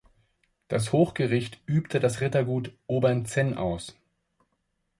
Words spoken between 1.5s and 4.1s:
übte das Rittergut Obernzenn aus.